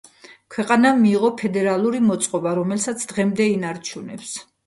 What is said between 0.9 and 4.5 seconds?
მიიღო ფედერალური მოწყობა, რომელსაც დღემდე ინარჩუნებს.